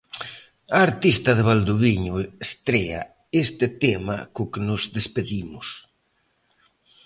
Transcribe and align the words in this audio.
A 0.75 0.79
artista 0.89 1.31
de 1.37 1.43
Valdoviño 1.49 2.13
estrea 2.47 3.01
este 3.43 3.67
tema 3.83 4.17
co 4.33 4.49
que 4.51 4.61
nos 4.67 4.83
despedimos. 4.97 5.67